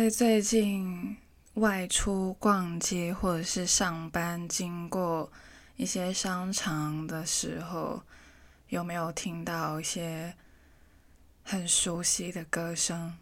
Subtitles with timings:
[0.00, 1.14] 在最近
[1.56, 5.30] 外出逛街或者是上班经过
[5.76, 8.02] 一些商场的时候，
[8.68, 10.34] 有没有听到一些
[11.42, 13.14] 很熟悉的歌声？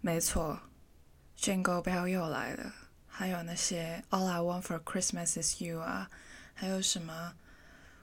[0.00, 0.58] 没错
[1.38, 2.72] ，Jingle Bell 又来了，
[3.06, 6.10] 还有那些 All I Want for Christmas Is You 啊，
[6.52, 7.34] 还有什么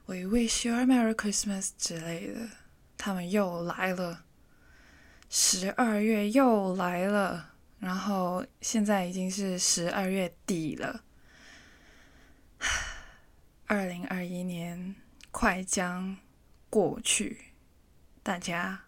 [0.06, 2.48] We Wish You a Merry Christmas 之类的，
[2.96, 4.24] 他们又来了。
[5.28, 7.49] 十二月又来了，
[7.80, 11.02] 然后现在已经是十二月底了，
[13.66, 14.94] 二零二一年
[15.30, 16.16] 快将
[16.68, 17.54] 过去，
[18.22, 18.82] 大家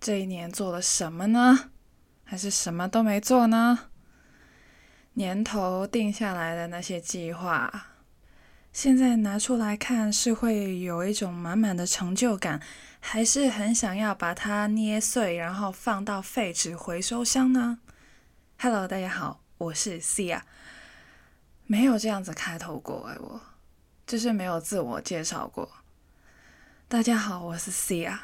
[0.00, 1.70] 这一年做了什么呢？
[2.24, 3.90] 还是什么都没做呢？
[5.14, 7.88] 年头定下来的那些计划。
[8.72, 12.58] 现在拿出来看，是会有一种满满的成就感，
[13.00, 17.80] 还是很想要把它捏碎，然后放到废纸回收箱呢
[18.58, 20.40] ？Hello，大家好，我是 Cia，
[21.66, 23.40] 没有这样子开头过哎，我
[24.06, 25.70] 就是没有自我介绍过。
[26.88, 28.18] 大家好，我是 Cia，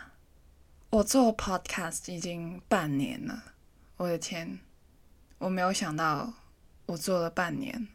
[0.89, 3.45] 我做 Podcast 已经半年了，
[3.99, 4.59] 我的天，
[5.37, 6.33] 我没有想到
[6.87, 7.89] 我做了半年。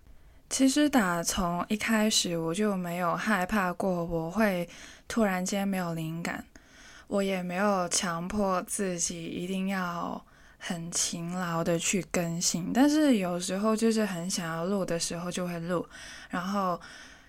[0.53, 4.69] 其实打从一开始我就没有害怕过，我会
[5.07, 6.45] 突然间没有灵感，
[7.07, 10.23] 我也没有强迫自己一定要
[10.59, 12.69] 很勤劳的去更新。
[12.71, 15.83] 但是有时候就是很想要录的时候就会录，
[16.29, 16.79] 然后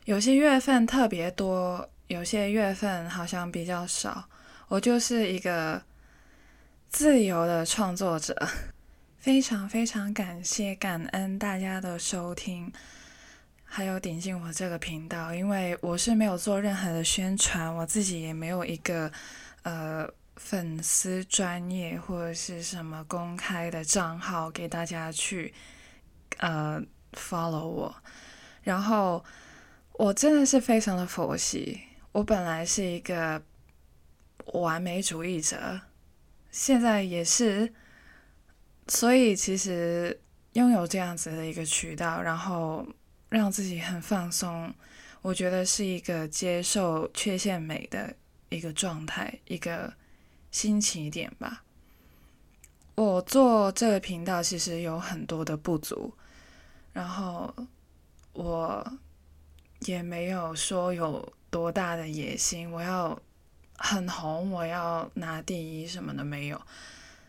[0.04, 4.28] 有些月份特别多，有些月份好像比较少。
[4.68, 5.80] 我就是一个
[6.90, 8.36] 自由的创作者，
[9.16, 12.70] 非常非常感谢感恩大家的收听。
[13.76, 19.10] 还有点进我这个频道，因为我是没有做任何的宣传，我自己也没有一个
[19.64, 25.52] 呃粉丝专业或者是什么公开的账号给大家去
[26.36, 26.80] 呃
[27.14, 27.92] follow 我。
[28.62, 29.24] 然后
[29.94, 31.80] 我真的是非常的佛系，
[32.12, 33.42] 我本来是一个
[34.52, 35.80] 完美主义者，
[36.52, 37.74] 现在也是，
[38.86, 40.20] 所以其实
[40.52, 42.86] 拥有这样子的一个渠道，然后。
[43.34, 44.72] 让自己很放松，
[45.20, 48.14] 我觉得是一个接受缺陷美的
[48.48, 49.92] 一个状态，一个
[50.52, 51.64] 新起点吧。
[52.94, 56.14] 我做这个频道其实有很多的不足，
[56.92, 57.52] 然后
[58.34, 58.98] 我
[59.80, 63.20] 也没有说有多大的野心，我要
[63.76, 66.62] 很红，我要拿第一什么的没有。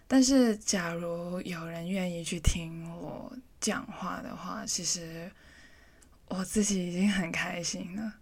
[0.08, 5.32] 但是，假如有人愿意去听我讲话的话，其实。
[6.28, 8.16] 我自己已经很开心了，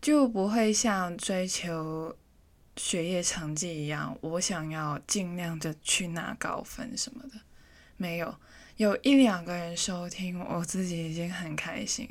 [0.00, 2.14] 就不会像追求
[2.76, 7.40] 学业成绩一样，我想要尽量的去拿高分什么的。
[7.96, 8.34] 没有，
[8.76, 12.08] 有一两个人收听，我自己已经很开心。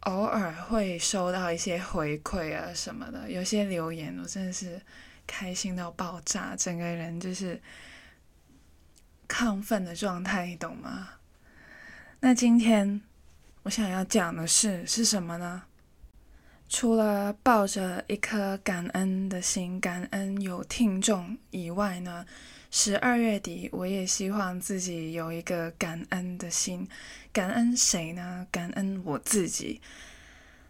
[0.00, 4.80] 偶尔会收到一些回馈啊什么的，有些留言，我真的是
[5.26, 7.60] 开心到爆炸，整个人就是
[9.28, 11.08] 亢奋的状态，你懂吗？
[12.20, 13.02] 那今天。
[13.64, 15.62] 我想要讲的是是什么呢？
[16.68, 22.26] 除了抱着一颗感恩的心，感恩有听众以外呢，
[22.70, 26.86] 十二月底我也希望自己有一个感恩的心。
[27.32, 28.46] 感恩谁呢？
[28.50, 29.80] 感恩我自己。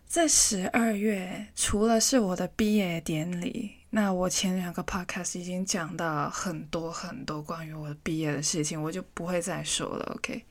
[0.06, 10.14] 在十二月，除了是我的毕业典礼，那我前两个 podcast 已经讲到很多很多关于我毕业的事情，我就不会再说了。
[10.16, 10.44] OK。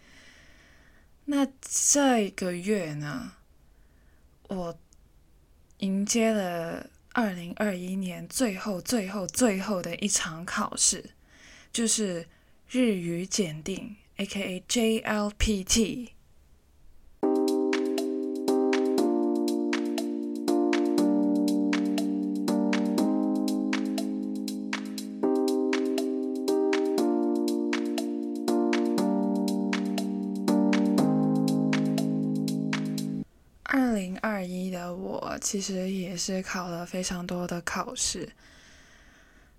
[1.26, 3.34] 那这个月呢，
[4.50, 4.78] 我
[5.78, 11.12] 迎接了二零二一年最后、最后、最后的一场考试，
[11.72, 12.28] 就是
[12.68, 14.64] 日语检定 （A.K.A.
[14.68, 16.10] JLPT）。
[35.54, 38.28] 其实也是考了非常多的考试，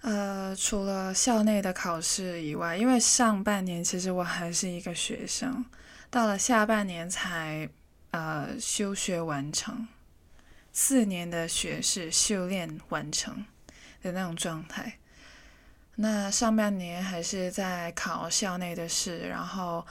[0.01, 5.65] 呃，除了校内的考试以外，因为上半年其实我还是一个学生，
[6.11, 7.69] 到了下半年才
[8.11, 9.87] 呃休学完成，
[10.73, 13.47] 四年的学士修炼完成
[14.03, 14.99] 的那种状态。
[15.95, 19.87] 那上半年还是在考校内的试，然后。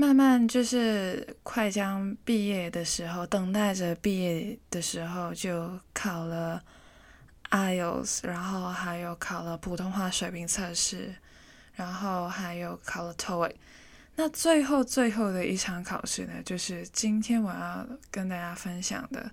[0.00, 6.64] 慢慢就是快将毕业的时候，等待着毕业的时候，就考了
[7.50, 11.14] IELTS，然后还有考了普通话水平测试，
[11.74, 13.54] 然后还有考了 TOEIC。
[14.16, 19.30] 那最后最后的一场考试呢，就是今天我要跟大家分享的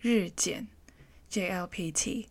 [0.00, 0.66] 日检
[1.30, 2.28] JLPT。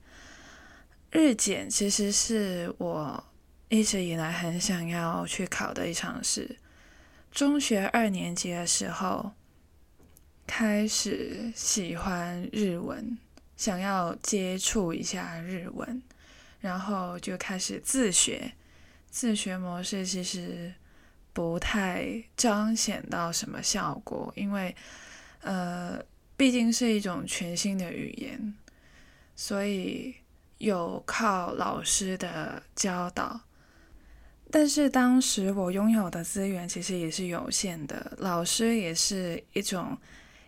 [1.11, 3.23] 日检其实是我
[3.69, 6.57] 一直以来很想要去考的一场试。
[7.37, 9.33] 中学二年级的时候，
[10.47, 13.15] 开始喜欢日文，
[13.55, 16.01] 想要接触一下日文，
[16.59, 18.53] 然后就开始自学。
[19.11, 20.73] 自学模式其实。
[21.31, 24.75] 不太彰显到什么效果，因为
[25.41, 26.03] 呃，
[26.35, 28.55] 毕竟是一种全新的语言，
[29.35, 30.15] 所以
[30.57, 33.41] 有靠老师的教导。
[34.49, 39.97] 但是当时我拥有的资源其实也是有限的，老师也是一种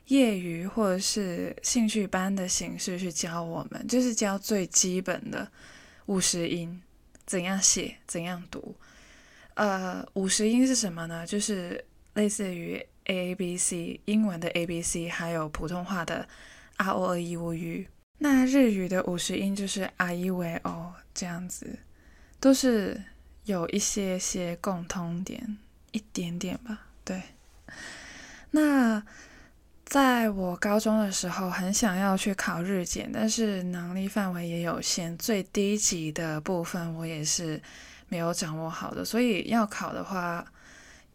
[0.08, 5.52] 业余或者是兴趣班的形式去教我们，就是教最基本的
[6.06, 6.82] 五十音，
[7.26, 8.76] 怎样写，怎样读。
[9.56, 11.28] 呃，五十音是什么呢？
[11.28, 16.28] 就是类似于 A A B C 英文的 A B C，还有普通话的
[16.78, 17.86] R O E U U。
[18.20, 21.80] 那日语的五十音就是 I E V O 这样子，
[22.40, 23.02] 都是
[23.52, 25.58] 有一些些共通点，
[25.92, 26.88] 一点点吧。
[27.04, 27.22] 对。
[28.52, 29.04] 那
[29.86, 37.62] 在我高中的时候，很想要去考日检，但是能力范围也有限，最低级的部分我也是。
[38.12, 40.44] 没有掌握好的，所以要考的话，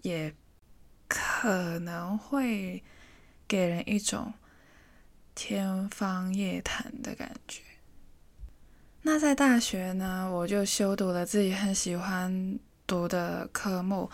[0.03, 0.33] 也
[1.09, 2.81] 可能会
[3.49, 4.33] 给人一种
[5.35, 7.64] 天方夜谭的感觉。
[9.15, 14.11] 那在大学呢，我就修读了自己很喜欢读的科目。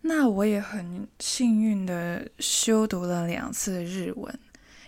[0.00, 4.36] 那我也很幸运的修读了两次日文，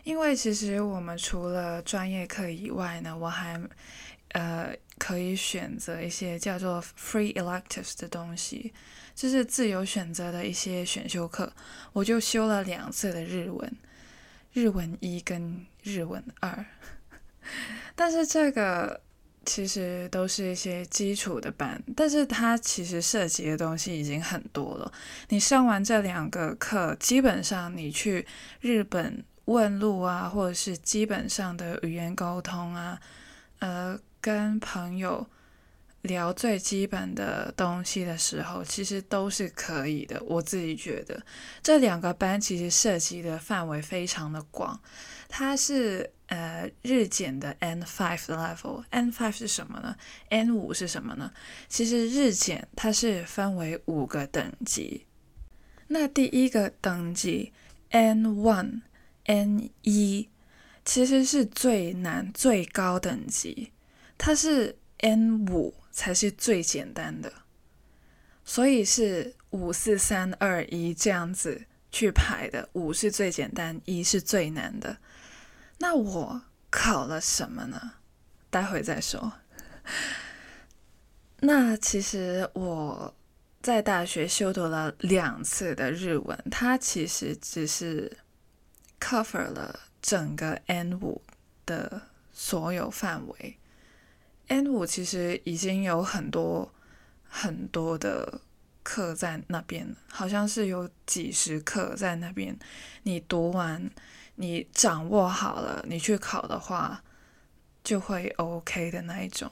[0.03, 3.63] 因为其实我们除了专业课以外呢，我还
[4.31, 4.75] 呃。
[4.99, 8.73] 可以选择一些叫做 free electives 的东西，
[9.15, 11.53] 就是自由选择的一些选修课。
[11.93, 13.71] 我就修了两次的日文，
[14.55, 16.65] 日文一跟日文二。
[17.95, 19.03] 但是这个
[19.47, 24.93] 其实都是一些基础的班，但是它其实涉及的东西已经很多了。
[25.31, 28.27] 你上完这两个课，基本上你去
[28.61, 33.01] 日本问路啊，或者是基本上的语言沟通啊，
[33.61, 33.99] 呃。
[34.19, 35.25] 跟朋友
[36.03, 40.21] 聊最基本的东西的时候，其实都是可以的。
[40.25, 41.23] 我自己觉得
[41.63, 44.81] 这两个班其实涉及的范围非常的广。
[45.29, 49.97] 它是呃日检的 N five 的 level，N five 是什么呢
[50.29, 51.33] ？N 五是什么呢？
[51.69, 55.07] 其实日检它是分为五个等级。
[55.89, 57.53] 那第一个等级
[57.91, 58.83] N one
[59.25, 60.29] N 一
[60.85, 63.73] 其实是最难最高等级。
[64.19, 67.33] 它是 N 五才是最简单的，
[68.45, 72.69] 所以是五四三二一这样子去排的。
[72.73, 74.97] 五是最简单，一是最难的。
[75.79, 77.93] 那我考了什么呢？
[78.51, 79.33] 待会再说。
[81.41, 83.15] 那其实我
[83.63, 88.17] 在大学修读了两次的日文，它其实只是
[88.99, 91.21] cover 了整个 N 五
[91.67, 92.03] 的
[92.33, 93.59] 所有范围。
[94.49, 96.73] N 五其实已经有很多
[97.29, 98.41] 很多的
[98.83, 102.57] 课在那边，好像是有几十课在那边。
[103.03, 103.91] 你读完，
[104.37, 107.03] 你掌握好了，你去考的话
[107.83, 109.51] 就会 OK 的那一种。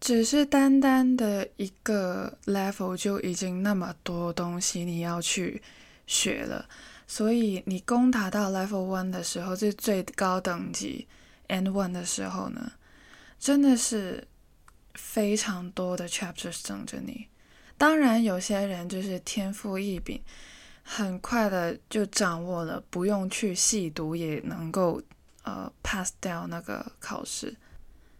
[0.00, 5.62] 只是单单的一个 level 就已经那么多东西你要去
[6.06, 6.68] 学了，
[7.06, 11.08] 所以你攻打到 level one 的时候，这最高等级
[11.46, 12.72] N one 的时候呢？
[13.38, 14.26] 真的是
[14.94, 17.28] 非常多的 chapters 等着你。
[17.78, 20.20] 当然，有些人就是天赋异禀，
[20.84, 25.02] 很快的就掌握了，不用去细读也能够
[25.42, 27.56] 呃 pass 掉那个考试。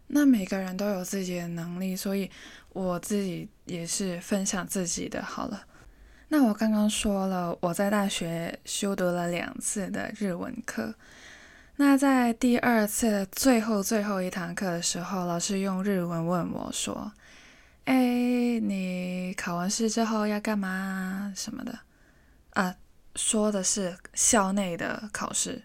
[0.07, 2.29] 那每个人都有自己的能力，所以
[2.73, 5.65] 我自己也是分享自己的好了。
[6.27, 10.93] 那我刚刚说了，我在大学修读了两次的日文课。
[11.77, 17.11] 那在第二次最后最后一堂课的时候，老师用日文问我说
[17.85, 21.79] ：“哎，你考完试之后要干嘛什么的？”
[22.55, 22.75] 啊，
[23.15, 25.63] 说的是校内的考试。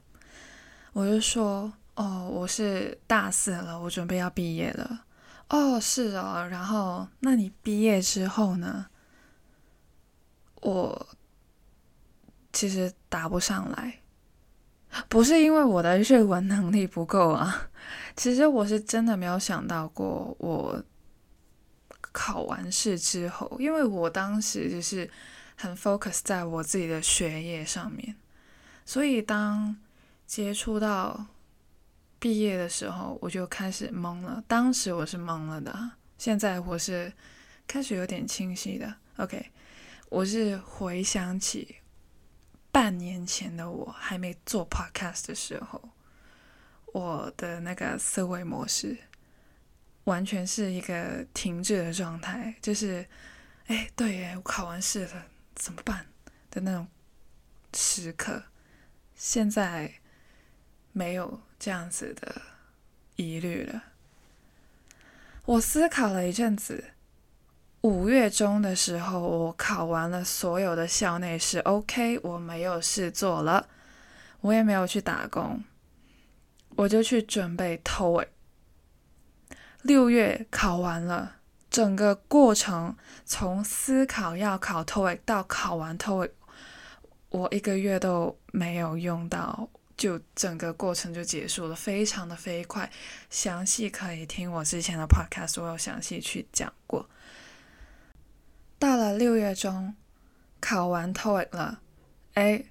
[0.93, 5.05] 我就说：“哦，我是大四了，我准备要毕业了。”
[5.49, 6.47] 哦，是哦。
[6.51, 8.87] 然后，那你毕业之后呢？
[10.63, 11.09] 我
[12.53, 14.01] 其实答不上来。
[15.09, 17.71] 不是因为我的日文能力不够啊，
[18.17, 20.83] 其实我是真的没有想到过，我
[22.11, 25.09] 考完试之后，因为我当时就是
[25.61, 28.17] 很 focus 在我自己的学业上面，
[28.87, 29.77] 所以当
[30.27, 31.27] 接触到
[32.19, 34.43] 毕业的时候，我就开始懵了。
[34.49, 37.13] 当时我是懵了的，现在我是
[37.67, 38.95] 开始有点清晰的。
[39.19, 39.51] OK，
[40.09, 41.77] 我是回想起
[42.73, 45.91] 半年前的我还没做 podcast 的时候，
[46.87, 48.97] 我的那个思维模式。
[50.05, 53.07] 完全是一个停滞的状态，就是，
[53.67, 55.27] 哎，对耶，我考完试了，
[55.61, 56.07] 怎么办
[56.51, 56.89] 的那种
[57.75, 58.45] 时刻。
[59.15, 59.93] 现在
[60.93, 62.41] 没有这样子的
[63.17, 63.85] 疑虑了。
[65.45, 66.93] 我思考了一阵子，
[67.83, 73.69] 五月中的时候，我考完了所有的校内试，OK，我没有事做了，
[74.41, 75.63] 我也没有去打工，
[76.77, 78.29] 我就去准备偷尾。
[79.83, 81.40] 六月考完了，
[81.71, 86.33] 整个过程从思考要考 TOEIC 到考完 TOEIC，
[87.29, 92.91] 我一个月都没有用到，就整个过程就结束了，非常的飞快。
[93.31, 97.09] 详细可以听我之前的 podcast，我有详细去讲过。
[98.81, 99.95] 到了六月中，
[100.59, 101.81] 考完 TOEIC 了，
[102.35, 102.65] 哎，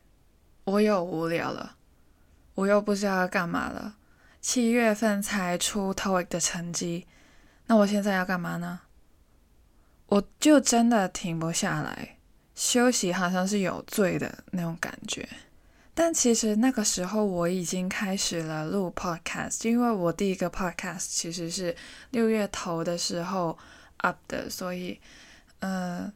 [0.65, 1.77] 我又无聊了，
[2.55, 3.95] 我又不知道要干嘛了。
[4.41, 7.07] 七月份才出 TOEIC 的成绩，
[7.67, 8.81] 那我现在要干嘛呢？
[10.09, 12.17] 我就真的停不下来，
[12.53, 15.27] 休息好像是有罪的那种感觉。
[15.93, 21.75] 但其实那个时候我已经开始了录 Podcast，因为我第一个 Podcast 其实是
[22.11, 23.57] 六月头的时候
[23.97, 24.99] up 的，所以，
[25.59, 26.11] 嗯，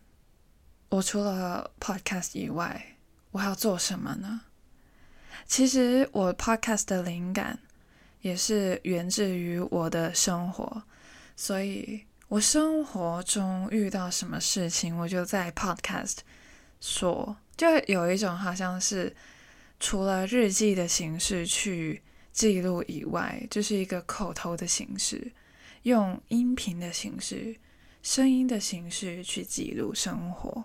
[0.89, 2.95] 我除了 Podcast 以外，
[3.31, 4.41] 我要做什么呢？
[5.45, 7.59] 其实我 Podcast 的灵感。
[8.21, 10.81] 也是源自于我的生活，
[11.35, 16.17] 所以我生活中遇到什么事情，我就在 podcast
[16.81, 19.15] 说，就有一种好像是
[19.79, 25.31] 除了日记的形式去记录以外，就是一个口头的形式，
[25.83, 27.55] 用音频的形式、
[28.01, 30.63] 声音的形式去记录生活，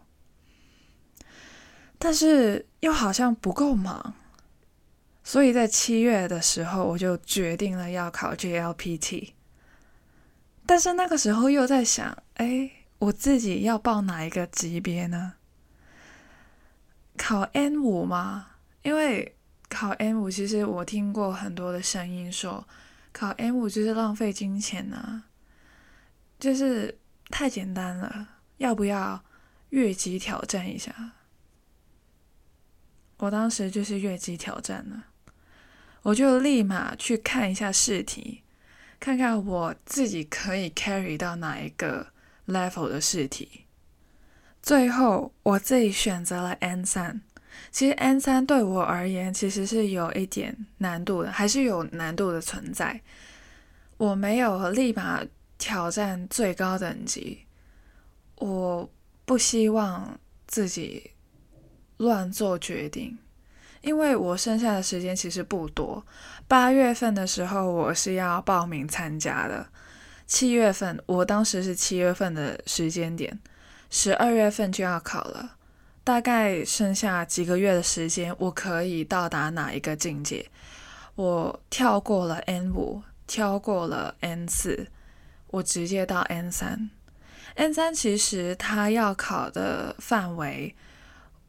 [1.99, 4.15] 但是又好像不够忙。
[5.23, 9.33] 所以在七月的时候，我就决定了要考 JLPT。
[10.69, 15.33] 但是那个时候又在想，哎，我自己要报哪一个级别呢？
[17.17, 18.49] 考 N 五吗？
[18.83, 19.35] 因为
[19.71, 22.69] 考 N 五，其实我听过很多的声音说，
[23.13, 25.23] 考 N 五就是浪费金钱呐，
[26.39, 26.99] 就是
[27.31, 28.29] 太简单了。
[28.59, 29.25] 要不要
[29.71, 31.13] 越级挑战一下？
[33.17, 35.07] 我当时就是越级挑战了。
[36.03, 38.43] 我就立马去看一下试题，
[39.01, 42.09] 看看我自己可以 carry 到哪一个
[42.47, 43.65] level 的试题。
[44.63, 47.21] 最后我自己选择了 N 三。
[47.71, 53.01] 其实 N 三对我而言其实是有一点难度的，还是有难度的存在。
[53.97, 55.25] 我没有立马
[55.59, 57.45] 挑战最高等级，
[58.37, 58.89] 我
[59.25, 61.11] 不希望自己
[61.97, 63.19] 乱做决定。
[63.81, 66.05] 因为我剩下的时间其实不多，
[66.47, 69.67] 八月份的时候我是要报名参加的，
[70.27, 73.39] 七月份我当时是七月份的时间点，
[73.91, 75.57] 十二月份就要考了，
[76.03, 80.51] 大概剩下几个月的时间，我可以到达哪一个境界？
[81.15, 84.89] 我跳过了 N 五，跳过了 N 四，
[85.49, 86.91] 我直接到 N 三。
[87.55, 90.75] N 三其实它要考的范围。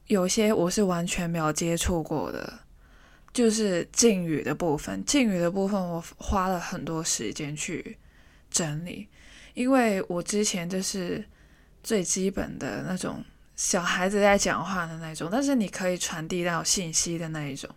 [0.09, 2.61] 有些我是完全没有接触过的，
[3.31, 5.05] 就是敬语的部分。
[5.05, 7.95] 敬语的部分，我花了很多时间去
[8.49, 9.07] 整理，
[9.53, 11.23] 因为我之前就是
[11.83, 13.23] 最基本的那种
[13.55, 17.69] 小孩子在讲话的那种，但是你可以传递到信息的那一种。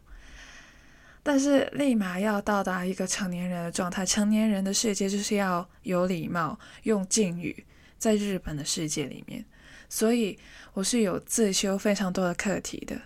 [1.22, 7.66] 但是立马要到达一个成年人的状态，成年人的世界就是要有礼貌，用敬语，
[7.98, 9.44] 在日本的世界里面。
[9.92, 10.38] 所以
[10.72, 12.98] 我是有自修非常多的课题的。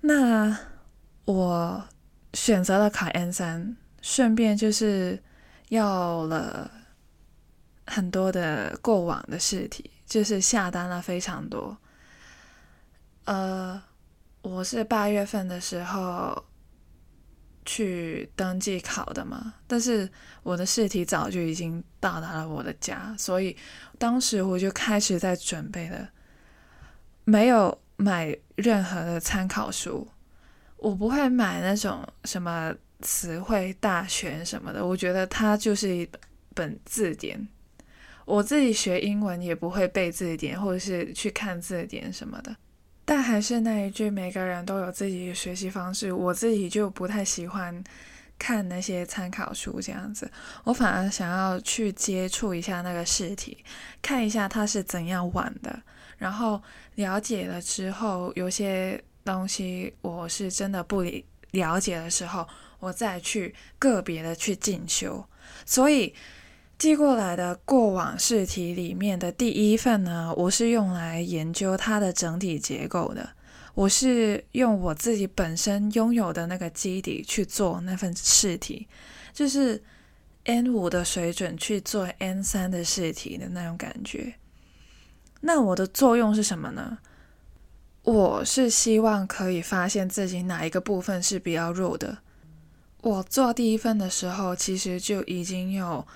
[0.00, 0.58] 那
[1.26, 1.86] 我
[2.32, 5.22] 选择了考 N 三，顺便就是
[5.68, 6.70] 要了
[7.86, 11.76] 很多的过往的试题，就是下单了非常多。
[13.26, 13.82] 呃，
[14.40, 16.42] 我是八月份的时候。
[17.64, 20.08] 去登记考的嘛，但是
[20.42, 23.56] 我的试题早就已经到达了我的家，所以
[23.98, 26.10] 当时我就开始在准备了，
[27.24, 30.06] 没有买任何的参考书，
[30.76, 36.08] 我不会买那种什么词汇大全什么的，我觉得它就是一
[36.54, 37.48] 本字典，
[38.24, 42.54] 我自己学英文也不会背字典，或者是去看字典什么的。
[43.06, 46.12] 但还是那一句，每个人都有自己的学习方式。
[46.12, 47.84] 我自己就不太喜欢
[48.38, 50.30] 看那些参考书这样子，
[50.64, 53.58] 我反而想要去接触一下那个试题，
[54.00, 55.82] 看一下它是怎样玩的。
[56.16, 56.62] 然后
[56.94, 62.48] 了解了之后，有些东西我是真的不理了解的时候，
[62.80, 65.24] 我再去个别的去进修。
[65.66, 66.14] 所以。
[66.84, 73.26] 寄过来的过往试题里面的第一份呢，我是用来研究它的整体结构的。
[73.72, 78.86] 我是用我自己本身拥有的那个基底去做那份试题，
[79.32, 79.82] 就是
[80.44, 84.34] N 五的水准去做 N 三的试题的那种感觉。
[85.40, 86.98] 那我的作用是什么呢？
[88.02, 92.18] 我是希望可以发现自己哪一个部分是比较弱的。
[93.00, 96.06] 我做第一份的时候，其实就已经有。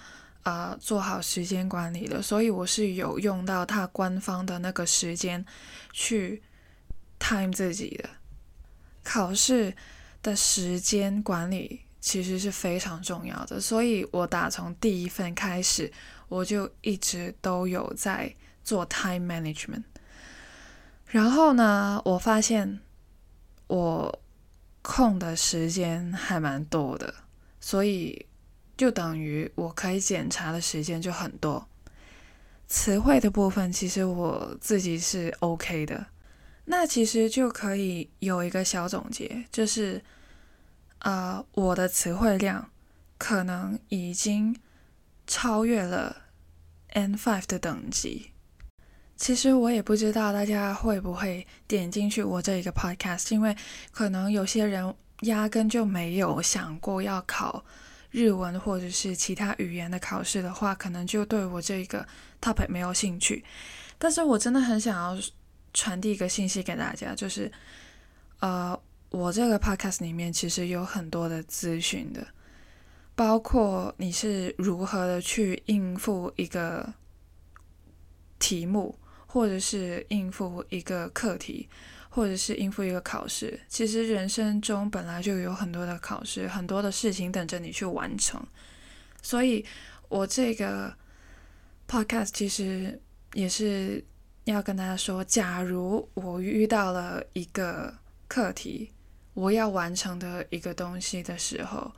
[0.43, 5.45] 啊，做好时间管理的，所以我是有用到他官方的那个时间
[5.93, 6.43] 去
[7.19, 8.09] time 自己的
[9.05, 9.77] 考试
[10.23, 13.61] 的时间管理，其实是非常重要的。
[13.61, 15.93] 所以我打从第一份开始，
[16.29, 19.83] 我就一直都有在做 time management。
[21.07, 22.81] 然后呢，我发现
[23.67, 24.19] 我
[24.81, 27.15] 空的时间还蛮多的，
[27.61, 28.25] 所以。
[28.79, 31.69] 就等于我可以检查的时间就很多，
[32.69, 36.07] 词汇的部分其实我自己是 OK 的，
[36.67, 40.01] 那其实就可以有一个小总结，就是，
[41.01, 42.71] 呃，我的词汇量
[43.19, 44.57] 可能已经
[45.27, 46.17] 超越了
[46.93, 48.31] N5 的等级。
[49.17, 53.57] 其实我也不知道大家会不会点进去我这一个 Podcast，因为
[53.91, 57.65] 可能有些人压根就没有想过要考。
[58.11, 62.07] 日文或者是其他语言的考试的话，可能就对我这个
[62.41, 63.45] topic 没有兴趣。
[63.99, 65.21] 但是我真的很想要
[65.75, 67.51] 传递一个信息给大家，就是，
[68.41, 72.27] 呃，我这个 podcast 里面其实有很多的资讯的，
[73.15, 76.95] 包括你是如何的去应付一个
[78.39, 81.69] 题目，或者是应付一个课题。
[82.09, 88.45] 或者是应付一个考试，其实人生中本来就有很多的考试，很多的事情等着你去完成。
[89.23, 89.65] 所以，
[90.09, 90.95] 我这个
[91.87, 93.01] podcast 其实
[93.35, 94.05] 也是
[94.45, 97.95] 要跟大家说，假如我遇到了一个
[98.27, 98.91] 课题，
[99.35, 101.93] 我要完成的一个东西的时候，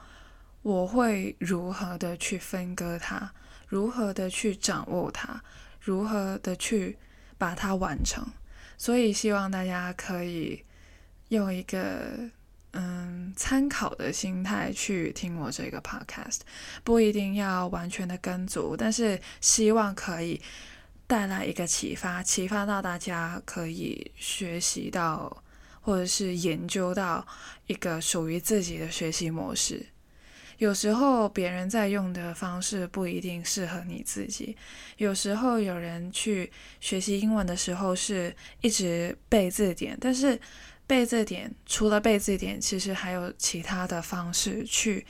[0.63, 3.31] 我会如何的去分割它，
[3.69, 5.41] 如何的去掌握它，
[5.81, 6.99] 如何的去
[7.39, 8.27] 把它完成。
[8.81, 10.65] 所以希望大家可以
[11.29, 12.19] 用一个
[12.71, 16.39] 嗯参考的心态去听我这个 podcast，
[16.83, 20.41] 不一定要完全的跟足，但是希望可以
[21.07, 25.45] 带来一个启发，启发到大家可以学习到
[25.83, 27.27] 或者是研究到
[27.67, 29.85] 一个属于自己的学习模式。
[30.61, 34.55] 有时候别人在用的方式不一定适合你自己。
[34.99, 40.39] 有时候有人去学习英文的时候是一直背字典，但是
[40.87, 45.07] 背字典除了背字典，其实还有其他的方式去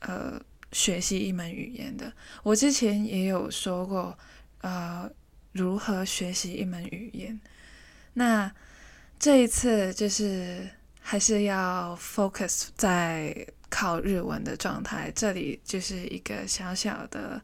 [0.00, 0.38] 呃
[0.70, 2.12] 学习一门语言的。
[2.42, 4.18] 我之前也有说过，
[4.60, 5.10] 呃，
[5.52, 7.40] 如何学习一门语言。
[8.12, 8.52] 那
[9.18, 10.68] 这一次就是
[11.00, 13.34] 还是要 focus 在。
[13.74, 17.42] 考日文的状态，这里就是一个小小的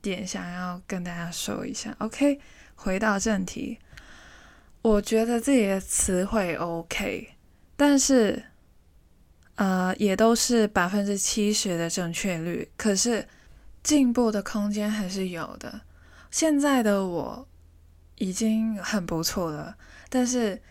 [0.00, 1.92] 点，想要跟大家说一下。
[1.98, 2.38] OK，
[2.76, 3.76] 回到正题，
[4.80, 7.30] 我觉得自己的词汇 OK，
[7.76, 8.44] 但是
[9.56, 13.26] 呃，也都是百分之七十的正确率，可是
[13.82, 15.80] 进步的空间还是有的。
[16.30, 17.48] 现在的我
[18.18, 19.76] 已经很不错了，
[20.08, 20.62] 但是。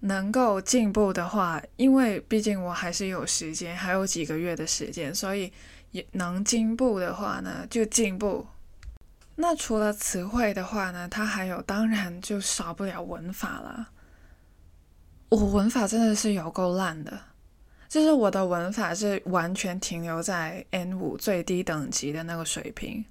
[0.00, 5.52] 能够进步的话，因为毕竟我还是有时间，还有几个月的时间，所以
[5.90, 8.46] 也能进步的话呢，就进步。
[9.36, 13.88] 那除了词汇的话呢，它还有，当然就少不了文法了。
[15.28, 17.20] 我文法真的是有够烂的，
[17.88, 23.04] 就是我的文法是完全停留在 N 五最低等级的那个水平。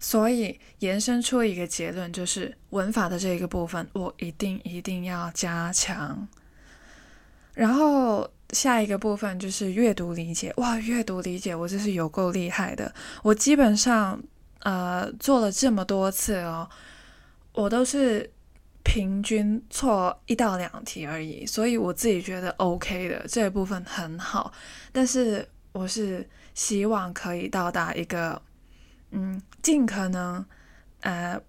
[0.00, 6.28] 所以延伸出一个结论，就是文法的这一个部分，我一定一定要加强。
[7.54, 12.94] 然后下一个部分就是阅读理解，哇，阅读理解我真是有够厉害的。
[13.24, 14.22] 我基本上
[14.60, 16.68] 呃做了这么多次哦，
[17.52, 18.30] 我都是
[18.84, 24.52] 平均错一到两题而已，所以我自己觉得 OK 的这一部分很好。
[24.92, 28.40] 但是我是希望可以到达一个。
[29.10, 30.44] 嗯，尽可能
[31.00, 31.40] 呃，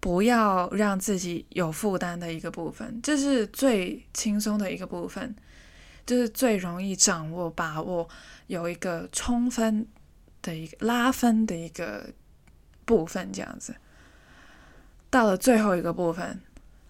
[0.00, 5.34] 不要让自己有负担的一个部分，这是最轻松的一个部分，
[6.06, 8.08] 就是最容易掌握、把握，
[8.46, 9.86] 有一个充分
[10.42, 12.12] 的一个拉分的一个
[12.84, 13.74] 部分，这样子。
[15.10, 16.40] 到了最后一个部分，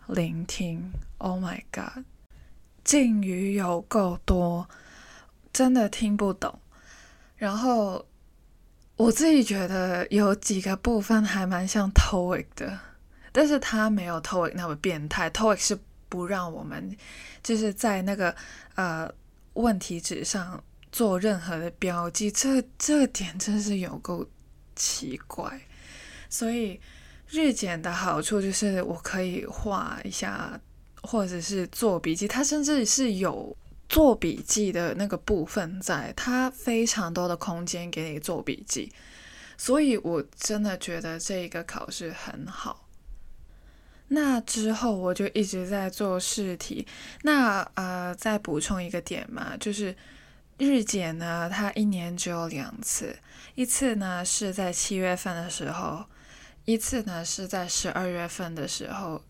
[0.08, 0.90] 聆听。
[1.18, 2.04] Oh my god，
[2.82, 4.68] 敬语有够多，
[5.52, 6.58] 真的听不懂。
[7.36, 8.06] 然后
[8.96, 12.78] 我自己觉得有几个部分还蛮像 TOEIC 的，
[13.32, 15.30] 但是他没有 TOEIC 那么变态。
[15.30, 15.78] TOEIC 是
[16.08, 16.96] 不让我们
[17.42, 18.34] 就是在那个
[18.74, 19.10] 呃
[19.54, 24.26] 问题纸上做任何的标记，这这点真是有够
[24.76, 25.60] 奇怪，
[26.28, 26.80] 所以。
[27.30, 30.60] 日检的好处就是我可以画一下，
[31.02, 32.28] 或者是做笔记。
[32.28, 33.56] 它甚至是有
[33.88, 38.92] 做笔记的那个部分，在它非常多的空间给你做笔记，
[39.56, 42.88] 所以我真的觉得这个考试很好。
[44.08, 46.86] 那之后我就一直在做试题。
[47.22, 49.96] 那呃，再补充一个点嘛，就是
[50.58, 53.16] 日检呢，它一年只有两次，
[53.54, 56.04] 一次呢是在七月份的时候。
[56.66, 59.22] 一次呢是在十二月份的时候，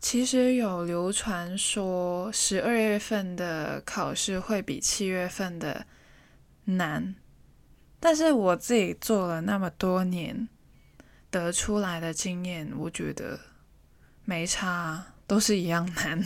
[0.00, 5.84] 其实有流传说十二月份的考试会比七月份的
[6.64, 7.14] 难，
[8.00, 10.48] 但是我自己做了那么多年
[11.30, 13.38] 得出来的经验，我觉得
[14.24, 16.24] 没差，都是一样难，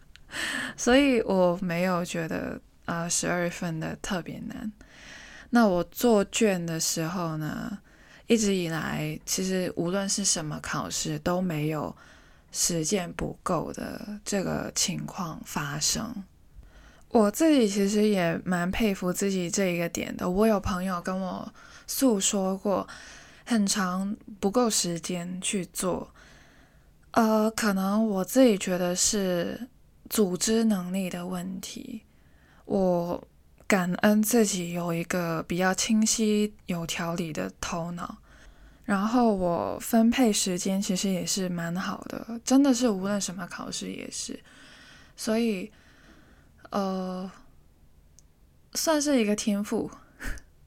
[0.76, 4.70] 所以我没有觉得啊十二月份的特别难。
[5.50, 7.78] 那我做卷的时候呢？
[8.26, 11.96] 一直以来，其实无论是什么考试，都没有
[12.50, 16.24] 时间不够的这个情况发生。
[17.10, 20.28] 我自己其实也蛮佩服自己这一个点的。
[20.28, 21.52] 我有朋友跟我
[21.86, 22.86] 诉说过，
[23.44, 26.10] 很长不够时间去做。
[27.12, 29.68] 呃，可能我自己觉得是
[30.10, 32.02] 组织能力的问题。
[32.64, 33.22] 我。
[33.68, 38.16] 感恩自己有一个比较清晰、有条理的头脑，
[38.88, 44.42] 然后我分配时间其实也是蛮好的，真的是无论什么考试也是，
[45.14, 45.70] 所以
[46.70, 47.30] 呃，
[48.72, 49.90] 算是一个天赋。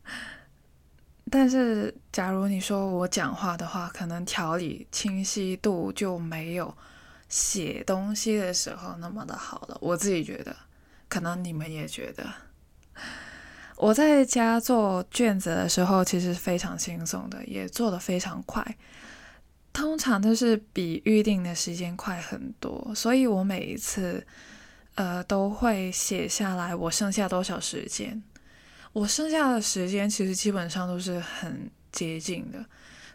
[1.32, 6.78] 但是假如你说我讲话的话，可能条理清晰度就没有
[7.28, 9.76] 写东西的时候那么的好了。
[9.82, 10.56] 我自己觉得，
[11.10, 12.32] 可能你们也觉得。
[13.82, 18.64] 我在家做卷子的时候，其实非常轻松的，也做得非常快，
[19.74, 22.94] 通常都是比预定的时间快很多。
[22.94, 24.24] 所以我每一次，
[24.94, 28.22] 呃，都会写下来我剩下多少时间。
[28.94, 32.64] 我剩下的时间其实基本上都是很接近的，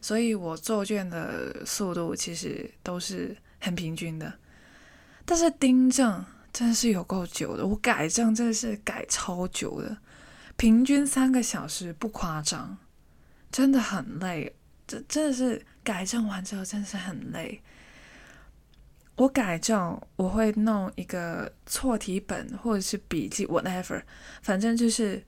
[0.01, 4.33] 所以我做卷的速度其实都是很平均的。
[5.25, 6.25] 但是订正。
[6.53, 9.95] 真是有够久的，我改正真的是改超久的，
[10.57, 12.79] 平均三个小时不夸张，
[13.51, 14.55] 真的很累。
[14.87, 17.61] 这真的是改正完之后真的是很累。
[19.17, 24.03] 我改正我会弄一个错题本或者是笔记，whatever，
[24.43, 25.25] 反正就是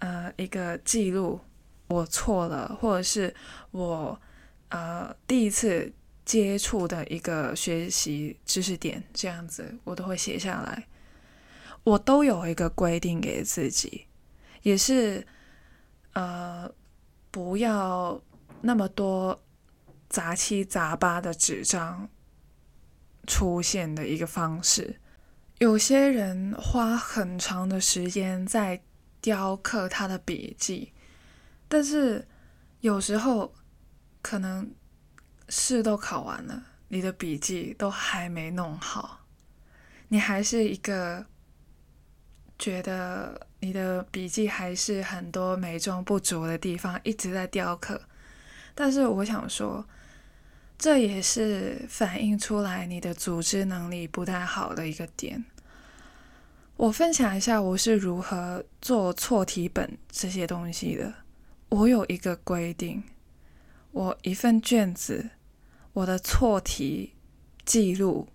[0.00, 1.40] 呃一个记录
[1.88, 3.34] 我错了，或者是
[3.70, 4.20] 我
[4.68, 5.92] 呃第一次。
[6.22, 10.86] 接触的一个学习知识点，这样子我都会写下来。
[11.82, 14.06] 我都有一个规定给自己，
[14.62, 15.26] 也是
[16.12, 16.70] 呃
[17.30, 18.20] 不要
[18.60, 19.42] 那么多
[20.08, 22.08] 杂七杂八的纸张
[23.26, 25.00] 出现的一个方式。
[25.58, 28.82] 有些人花很长的时间在
[29.20, 30.92] 雕刻他的笔记，
[31.68, 32.26] 但是
[32.80, 33.52] 有时候
[34.22, 34.70] 可能。
[35.52, 39.26] 试都考完了，你的笔记都还没弄好，
[40.06, 41.26] 你还是一个
[42.60, 48.00] 觉得你的笔记还是很多美中不足的地方，一直在雕刻。
[48.74, 49.84] 但是我想说，
[50.78, 55.44] 这也是反映出来你的组织能力不太好的一个点。
[56.76, 61.12] 我分享一下我是如何做错题本这些东西的。
[61.70, 63.02] 我有一个规定，
[63.90, 65.30] 我一份卷子。
[65.92, 67.14] 我的错题
[67.64, 68.28] 记录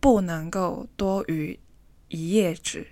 [0.00, 1.60] 不能够多于
[2.08, 2.86] 一页纸，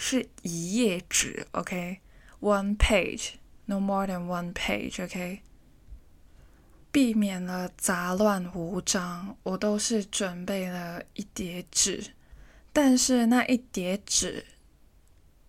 [0.00, 5.40] 是一页纸，OK，one page，no more than one page，OK，
[6.92, 9.36] 避免了杂乱无章。
[9.42, 12.12] 我都是准备了一叠纸，
[12.72, 14.46] 但是那一叠纸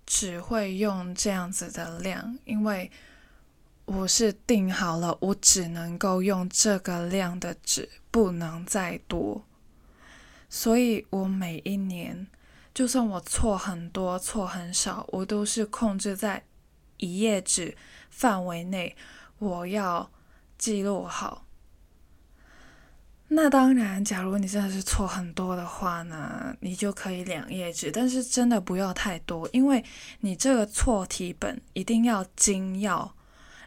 [0.06, 2.92] 只会用这样子的量，因为
[3.86, 9.46] 我是定好了，我只能够用这个量的纸，不能再多。
[10.50, 12.26] 所以我每一年，
[12.80, 16.46] 就算我错很多、错很少，我都是控制在
[16.96, 17.76] 一页纸
[18.10, 18.96] 范围内，
[19.38, 20.10] 我要
[20.58, 21.46] 记录好。
[23.28, 29.84] 那当然，假如你真的是错很多的话呢，你就可以两页纸，但是真的不要太多，因为
[30.22, 33.14] 你这个错题本一定要精要，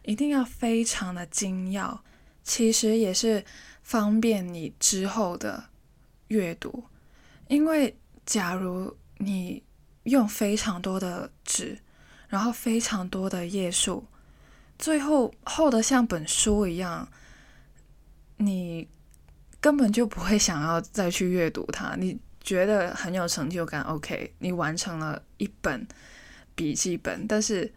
[0.04, 2.02] 一定要非常的精要，
[2.42, 3.44] 其实也是
[3.82, 5.64] 方便你之后的
[6.28, 6.84] 阅读。
[7.48, 7.94] 因为
[8.24, 9.62] 假如你
[10.04, 11.78] 用非常多的纸，
[12.28, 14.06] 然后非常多的页数，
[14.78, 17.08] 最后厚的像本书一样，
[18.36, 18.88] 你。
[19.62, 25.86] 根本就不会想要再去阅读它，你觉得很有成就感，OK，你完成了一本
[26.56, 27.72] 笔记本，但是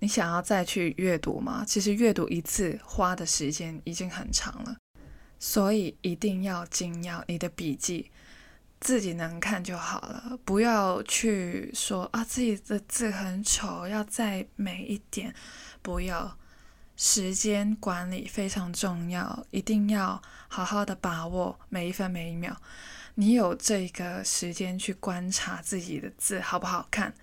[0.00, 1.64] 你想要再去阅读吗？
[1.64, 4.76] 其实阅读一次花的时间已经很长了，
[5.38, 8.10] 所以一定要精要，你的笔记
[8.80, 15.34] 自己能看就好了，不要去说啊自己的字很丑，要再美一点，
[15.82, 16.36] 不要。
[17.00, 22.60] 时间管理非常重要，一定要好好的把握每一分每一秒。
[23.14, 27.14] 你有这个时间去观察自己的字好不好看，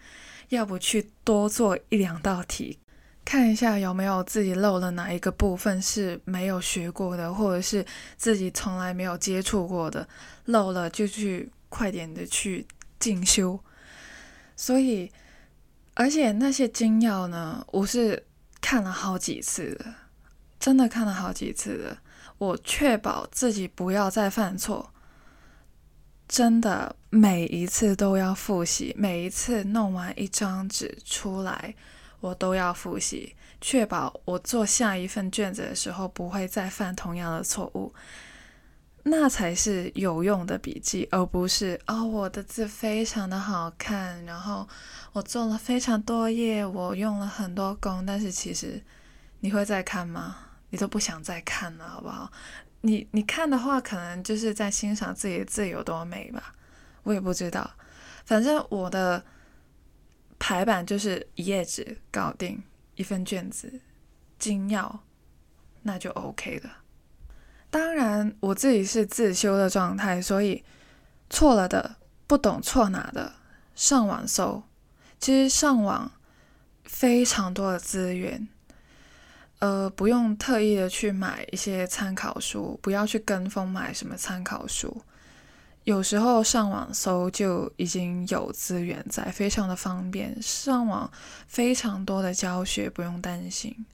[0.47, 2.79] 要不去多做一两道题，
[3.25, 7.85] 看一下有没有自己漏了哪一个部分是没有学过的，或者是
[8.15, 10.07] 自己从来没有接触过的，
[10.45, 12.65] 漏了就去快点的去
[12.99, 13.59] 进修。
[14.55, 15.11] 所以，
[15.95, 18.23] 而且那些精要呢，我是。
[18.61, 19.95] 看了好几次了，
[20.59, 21.99] 真的看了好几次了。
[22.39, 24.91] 我确保自己不要再犯错，
[26.27, 31.75] 真的每一次都要复习，每一次弄完一张纸出来，
[32.19, 37.93] 我都要复习，确保我做下一份卷子的时候不会再犯同样的错误。
[39.07, 44.67] 那才是有用的笔记，而不是哦，我的字非常的好看，然后
[45.13, 48.81] 我做了非常多页，我用了很多功，但是其实
[49.41, 50.37] 你会再看吗？
[50.71, 52.31] 你都不想再看了，好不好？
[52.81, 56.55] 你你看的话，可能就是在欣赏自己的字有多美吧，
[57.03, 57.69] 我也不知道。
[58.25, 59.23] 反正我的
[60.37, 62.61] 排版就是一页纸搞定
[62.95, 63.81] 一份卷子，
[64.37, 65.03] 精要，
[65.83, 66.77] 那就 OK 了。
[67.69, 70.63] 当然，我自己是自修的状态，所以
[71.29, 73.33] 错了的、不懂错哪的，
[73.75, 74.63] 上网搜。
[75.19, 76.11] 其实上网
[76.83, 78.47] 非常多的资源，
[79.59, 85.03] 呃，不用特意的去买一些参考书，不要去跟风买什么参考书。
[85.85, 90.39] 有时候上网搜就已经有资源在，非常的方便。
[90.41, 91.09] 上网
[91.47, 93.85] 非常多的教学，不用担心。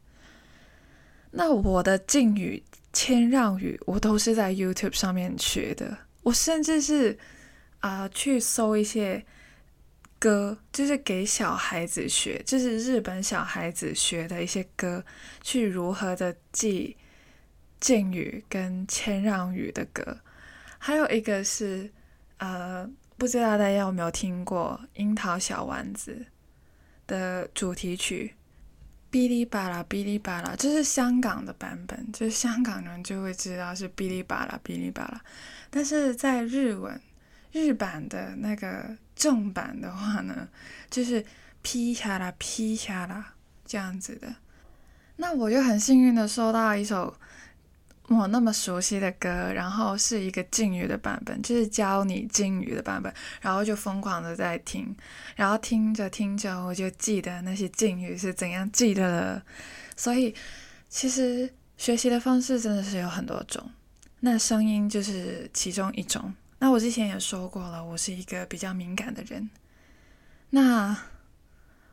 [1.30, 2.64] 那我的敬语。
[2.94, 5.98] 谦让语，我都是在 YouTube 上面学的。
[6.24, 7.18] 我甚至是
[7.80, 9.26] 啊，去搜一些
[10.20, 15.06] 歌，就是给小孩子学，就是日本小孩子学的一些歌，
[15.42, 16.98] 去如何的记
[17.80, 20.18] 敬语跟谦让语的歌。
[20.84, 21.88] 还有一个是
[22.38, 26.26] 呃，不知道大家有没有听过《樱桃小丸子》
[27.06, 28.34] 的主题曲。
[29.12, 35.22] 哔哩吧啦，哔哩吧啦，这是香港的版本，就是香港人就会知道是哔哩吧啦，哔哩吧啦。
[35.70, 37.00] 但是在日文
[37.52, 40.50] 日版的那个正版的话呢，
[40.90, 41.24] 就是
[41.62, 43.36] 劈下啦，劈下啦
[43.68, 44.34] 这样子的。
[45.18, 47.14] 那我就很幸运的收到一首。
[48.14, 54.94] 我那么熟悉的歌，然后是一个敬语的版本，就是教你敬语的版本，然后就疯狂的在听，
[55.36, 59.44] 然后听着听着，我就记得那些敬语是怎样记得的。
[59.96, 60.36] 所以
[60.90, 63.72] 其实学习的方式真的是有很多种，
[64.20, 66.34] 那声音就是其中一种。
[66.60, 69.50] 那我之前也说过了，我是一个比较敏感的人，
[70.50, 70.98] 那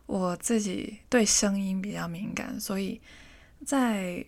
[0.07, 3.00] 我自己对声音比较敏感，所以
[3.64, 4.24] 在。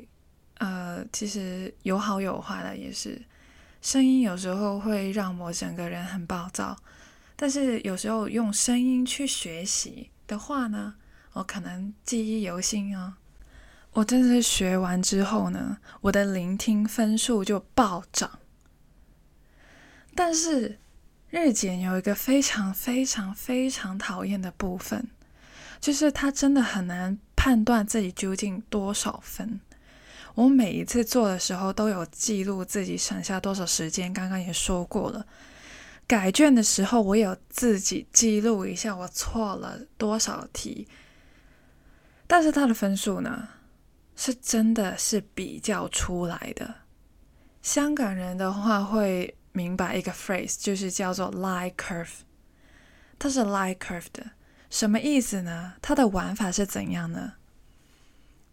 [0.61, 3.19] 呃，其实有好有坏的，也是
[3.81, 6.77] 声音有时候会让我整个人很暴躁，
[7.35, 10.97] 但是有时候用声音去学习的话呢，
[11.33, 13.15] 我可能记忆犹新哦。
[13.93, 18.39] 我真的是学完之后呢，我的聆听分数就暴涨。
[20.15, 20.79] 但是
[21.31, 25.09] 日检有一个非常非常非常讨厌的部分，
[25.81, 29.59] 就是他真的很难判断自己究竟多少分。
[30.35, 35.27] 我每一次做的时候都有记录自己省下多少时间，刚刚也说过了。
[36.07, 40.89] 改卷的时候，我有自己记录一下我错了多少题。
[42.27, 43.49] 但是他的分数呢，
[44.17, 46.75] 是真的是比较出来的。
[47.63, 52.21] 香港人的话会明白一个 phrase，就是叫做 lie curve，
[53.19, 54.31] 它是 lie curve 的，
[54.71, 55.75] 什么意思呢？
[55.83, 57.35] 它的玩法是怎样呢？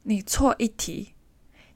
[0.04, 1.13] 你错一题，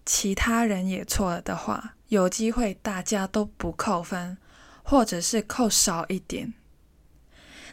[0.05, 4.37] 其他人也错了的话，有机会大家都不扣分，
[4.83, 6.53] 或者是扣少一点。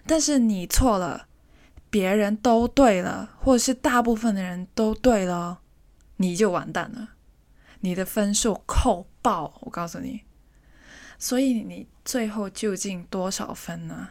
[0.07, 1.29] 但是你错了，
[1.91, 5.61] 别人都对了，或者是大部分的人都对了，
[6.17, 7.11] 你就完蛋了，
[7.81, 9.07] 你的分数扣。
[9.21, 9.59] 爆！
[9.63, 10.23] 我告诉你，
[11.19, 14.09] 所以你最后究竟多少分呢？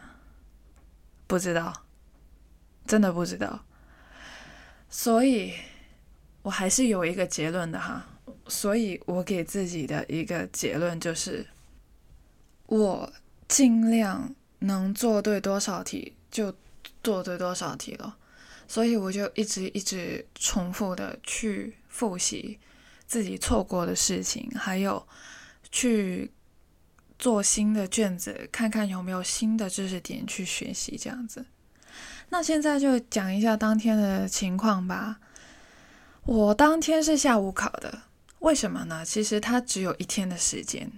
[1.26, 1.72] 不知道，
[2.86, 3.64] 真的不知道。
[4.88, 5.54] 所以
[6.42, 8.06] 我还是有一个结论的哈。
[8.46, 11.46] 所以我给自己的一个结论就是，
[12.66, 13.12] 我
[13.46, 16.54] 尽量能做对多少题就
[17.02, 18.16] 做对多少题了。
[18.66, 22.58] 所以我就一直一直重复的去复习。
[23.06, 25.08] 自己错过的事情，还有
[25.72, 26.30] 去
[27.18, 31.46] 做新的卷子，看看有没有新的知识点去学习，这样子。
[32.28, 35.20] 那现在就讲一下当天的情况吧。
[36.28, 38.02] 我当天是下午考的，
[38.40, 39.02] 为什么呢？
[39.02, 40.92] 其实它只有一天的时间，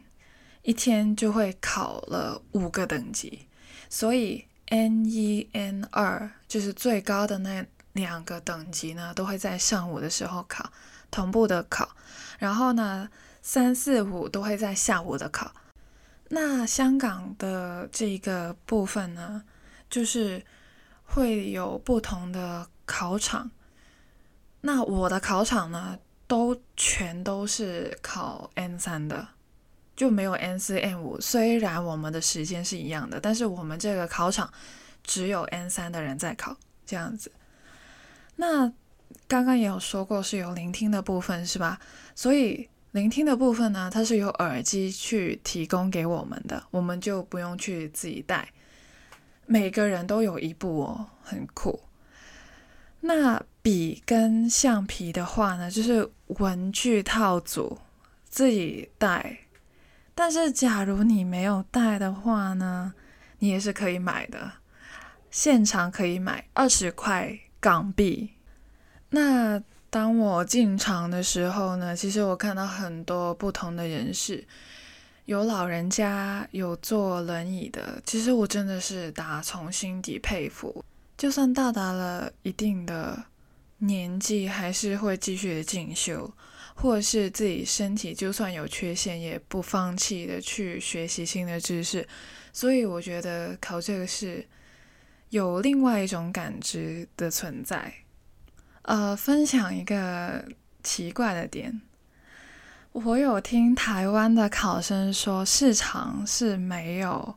[0.62, 3.46] 一天就会考了五个等级，
[3.88, 10.72] 所以 N 一、N 二就是最高的那两个等级呢，都会在上午的时候考。
[11.12, 11.90] 同步的考，
[12.40, 13.08] 然后呢，
[13.40, 15.52] 三四五都会在下午的考。
[16.30, 19.44] 那香港的这个部分呢，
[19.88, 20.44] 就是
[21.04, 23.52] 会有不同的考场。
[24.60, 29.28] 那我的考场呢，都全都是考 N 三的，
[29.96, 31.20] 就没有 N 四、N 五。
[31.20, 34.52] 虽然我们的时间是一样的，但是我们这个考场
[35.02, 37.32] 只有 N 三的人在考，这样子。
[38.36, 38.72] 那。
[39.26, 41.80] 刚刚也有说过是有聆听的部分，是吧？
[42.14, 48.48] 所以聆听的部分呢，它是有耳机去提供给我们的，我们就不用去自己带。
[49.46, 51.80] 每个人都有一部哦，很酷。
[53.00, 57.78] 那笔跟橡皮的话呢，就是文具套组
[58.28, 59.38] 自己带。
[60.14, 62.92] 但是假如你没有带的话呢，
[63.38, 64.52] 你也是可以买的，
[65.30, 68.30] 现场可以买二十块港币。
[69.10, 74.46] 那当我进场的时候呢，其实我看到很多不同的人士，
[75.24, 78.00] 有老人家，有坐轮椅的。
[78.04, 80.84] 其实我真的是打从心底佩服，
[81.20, 83.24] 就算到达了一定的
[83.76, 86.32] 年纪，还是会继续的进修，
[86.74, 92.08] 或是自己身体就算有缺陷，也不放弃的去学习新的知识。
[92.54, 94.48] 所以我觉得考这个是
[95.28, 97.92] 有另外一种感知的存在。
[98.80, 100.42] 呃，分享一个
[100.82, 101.82] 奇怪的点，
[102.92, 107.34] 我有听台湾的考生说，市场是没有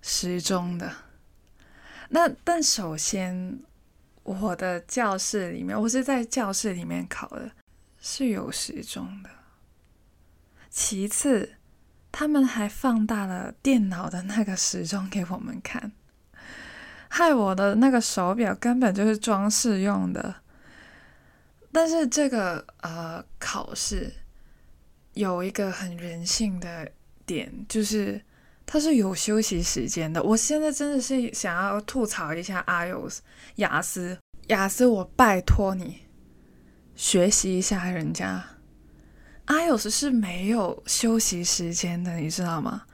[0.00, 1.09] 时钟的。
[2.12, 3.60] 那但首先，
[4.24, 7.52] 我的教室里面，我是在教室里面考的，
[8.00, 9.30] 是有时钟的。
[10.68, 11.54] 其次，
[12.10, 15.92] 他们还放大了电脑的那个时钟给我们看，
[17.08, 20.34] 害我的那个手表根本就是装饰用的。
[21.72, 24.12] 但是这个呃考试
[25.14, 26.90] 有一个很人性的
[27.24, 28.20] 点，就是
[28.72, 30.22] 它是有休息时间的。
[30.22, 33.20] 我现在真的是想要吐槽一下 iOS
[33.56, 36.02] 雅思，雅思，我拜托你
[36.94, 38.44] 学习一下人家
[39.48, 42.84] iOS 是没有休息时间的，你知道吗？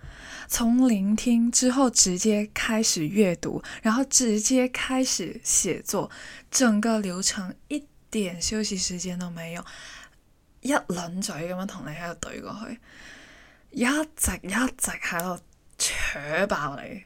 [0.49, 6.11] 从聆听之后直接开始阅读，然后直接开始写作，
[6.51, 7.87] 整个流程一。
[8.09, 9.65] 点休息时间都没有，
[10.63, 12.79] 一輪嘴咁样同你喺度怼过去，
[13.73, 15.43] 一直一直喺度
[15.79, 17.05] 扯爆你，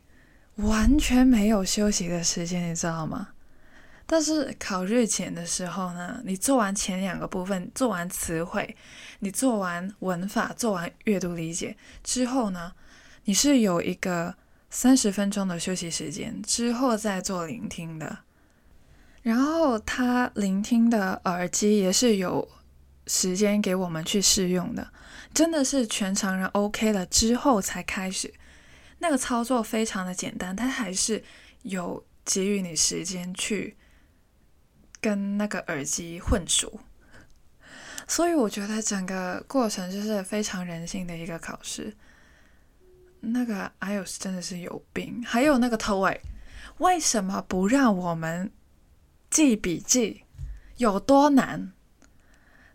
[0.64, 3.28] 完全没有休息的时间，你知道吗？
[4.06, 8.76] 但是考日前的时候呢，你做完前两个部分，做完词汇，
[9.20, 12.72] 你做完文法，做完阅读理解之后呢，
[13.24, 14.34] 你是有一个
[14.68, 18.18] 三十分钟的休息时间，之后再做聆听的。
[19.22, 22.48] 然后他聆听的耳机也是有
[23.06, 24.88] 时间给我们去试用的，
[25.32, 28.34] 真的是全场人 OK 了之后才开始。
[29.00, 31.22] 那个操作非常的简单，他还是
[31.62, 33.76] 有给予你时间去
[35.00, 36.80] 跟那个耳机混熟。
[38.06, 41.94] 所以我觉得整个过程就是非常人性的一个考试。
[43.20, 46.20] 那个 IELTS 真的是有病，还有那个 TOEIC，
[46.78, 48.50] 為什么不让我们
[49.28, 50.24] 记笔记
[50.78, 51.72] 有多难？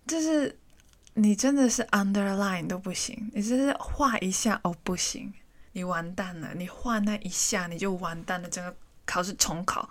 [0.05, 0.59] 就是
[1.15, 5.33] 你真的是 underline 都不行，你只是画一下哦不行，
[5.75, 8.73] 你完蛋了，你画那一下你就完蛋了，整个
[9.05, 9.89] 考试重考。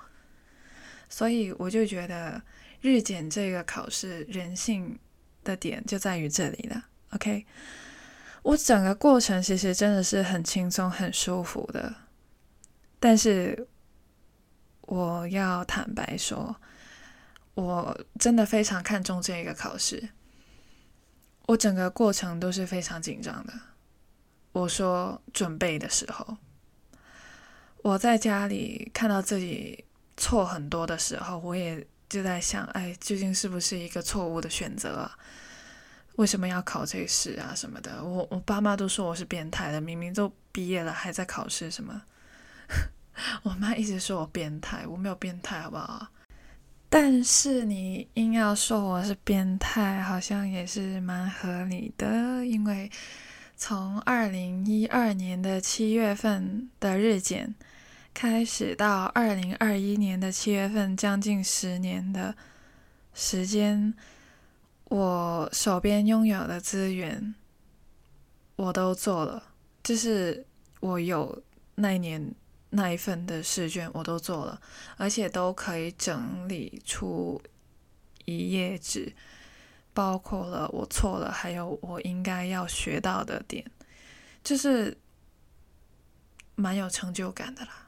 [1.11, 2.41] 所以我就觉得
[2.81, 4.99] 日检这个考试人性
[5.45, 6.87] 的点就在于这里了。
[7.11, 7.45] OK，
[8.43, 11.95] 我整个过程其实真的是很轻松、很舒服的，
[12.99, 13.69] 但是
[14.81, 16.57] 我要坦白说。
[17.57, 20.09] 我真的非常看重这个考试，
[21.47, 23.53] 我整个过程都是非常紧张的。
[24.55, 26.37] 我说准备的时候，
[27.83, 29.85] 我在家里看到自己
[30.17, 35.19] 错很多的时候，我也就在想，哎，究竟是不是一个错误的选择啊？
[36.15, 37.53] 为什么要考这试啊？
[37.57, 38.01] 什么的？
[38.05, 42.03] 我我爸妈都说我是变态的，明明都毕业了还在考试什么？
[43.43, 46.07] 我妈一直说我变态，我没有变态，好不好？
[46.89, 52.89] 但是你硬要说我是变态，好像也是蛮合理的，因为
[53.67, 57.55] 从二零一二年的七月份的日检
[58.13, 62.37] 开始，到二零二一年的七月份，将近十年的
[63.15, 63.95] 时间，
[64.91, 67.35] 我手边拥有的资源
[68.57, 69.43] 我都做了，
[69.83, 70.45] 就是
[70.81, 71.43] 我有
[71.77, 72.35] 那一年。
[72.69, 74.61] 那一份的试卷我都做了，
[74.99, 77.41] 而且都可以整理出
[78.27, 79.11] 一页纸，
[79.95, 83.65] 包括了我错了，还有我应该要学到的点，
[84.43, 84.99] 就是
[86.55, 87.87] 蛮有成就感的啦。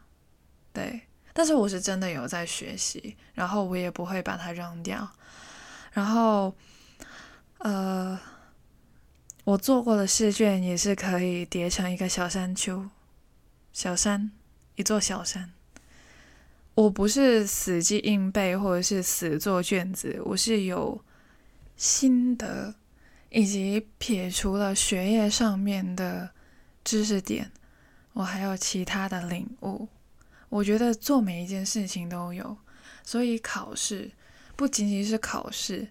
[0.72, 1.02] 对，
[1.34, 5.06] 但是我是真的有在学习，然后我也不会把它扔掉。
[5.92, 6.54] 然后，
[7.58, 8.18] 呃，
[9.44, 12.88] 我做过的试卷也是可以叠成一个小山丘，
[13.72, 14.30] 小山。
[14.78, 15.54] 一座小山，
[16.74, 21.02] 我不是死记硬背或者是死做卷子，我是有
[21.76, 22.74] 心得，
[23.30, 26.30] 以及撇除了学业上面的
[26.82, 27.50] 知识点，
[28.12, 29.88] 我还有其他的领悟。
[30.48, 32.56] 我觉得做每一件事情都有，
[33.02, 34.10] 所以考试
[34.56, 35.88] 不仅仅是考试，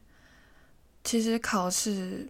[1.04, 2.30] 其实考试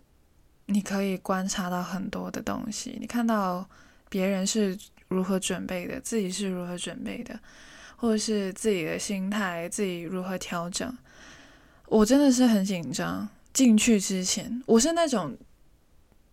[0.65, 3.69] 你可以观察到很多的东西，你看到
[4.09, 4.77] 别人是。
[5.07, 6.01] 如何准备的？
[6.01, 7.39] 自己是如何准备的？
[7.95, 10.97] 或者是自己的心态，自己如何调整？
[11.85, 13.29] 我真的是很紧张。
[13.55, 15.35] 进去之前，我是那种，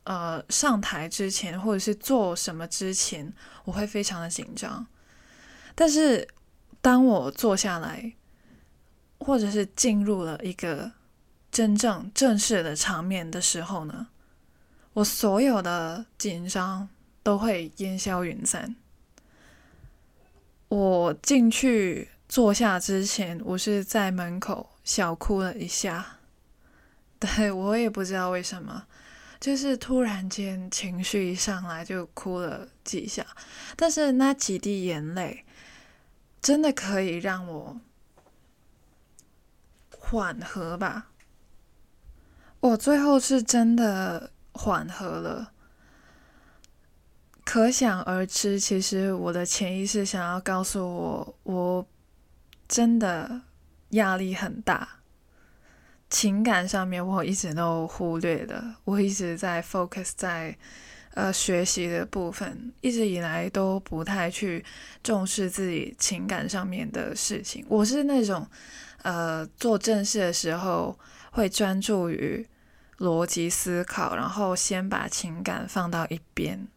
[0.04, 3.32] 呃，上台之前，或者是做什么之前，
[3.64, 4.84] 我会非常的紧张。
[5.74, 6.28] 但是，
[6.80, 8.12] 当我坐下来，
[9.20, 10.90] 或者是进入了一个
[11.50, 14.08] 真正正式的场面的时候呢，
[14.94, 16.90] 我所有的紧张。
[17.24, 18.74] 都会烟消云散。
[20.66, 26.18] 我进去坐下之前，我是在门口小哭了一下。
[27.22, 28.84] 对我也不知道为什么，
[29.38, 33.24] 就是突然间情绪一上来就哭了几下。
[33.76, 35.44] 但是那几滴眼泪，
[36.40, 37.80] 真的可以让我
[39.96, 41.10] 缓和吧。
[42.58, 45.52] 我最后是真的缓和了。
[47.44, 51.86] 可想而知，其实我的潜意识想要告诉我，我
[52.66, 53.42] 真的
[53.90, 55.01] 压力很大。
[56.12, 60.54] 情感上面，我一直都忽略了，我一直在 focus 在
[61.14, 64.62] 呃学习的部分，一直以来都不太去
[65.02, 67.64] 重视自己情感上面的事情。
[67.66, 68.46] 我是那种
[69.02, 70.98] 呃做正事的时候
[71.30, 72.46] 会专注于
[72.98, 76.68] 逻辑思考，然后先把情感放到一边。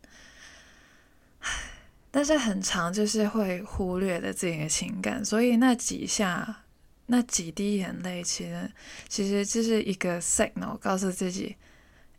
[2.09, 6.63] 但是很长，就是会忽略了自己的情感，所以那几下、
[7.07, 8.71] 那几滴眼泪，其实
[9.07, 11.55] 其实就是一个 signal，告诉自己，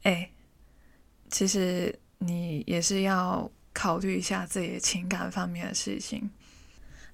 [0.02, 0.30] 哎，
[1.30, 6.30] 其实你也是要考虑一下自己的情感方面的事情。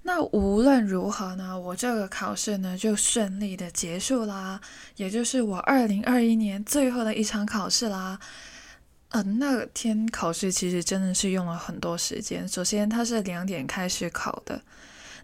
[0.05, 4.61] 那无论如何呢，我这个考试呢就顺利的结束啦，
[4.97, 8.18] 也就是我二零二一年最后的一场考试啦。
[9.11, 12.49] 嗯，那天考试其实真的是用了很多时间。
[12.49, 14.61] 首先，它是两点开始考的，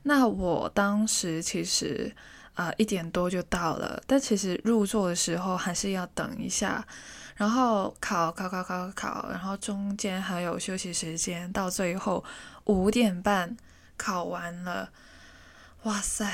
[0.04, 2.14] 那我当时其实
[2.58, 6.84] 啊一点多就到了，但其实入座的时候还是要等一下。
[7.36, 12.24] 然后考考考考考，然后中间还有休息时间，到最后
[12.64, 13.56] 五点半
[13.96, 14.90] 考完了。
[15.84, 16.28] 哇塞，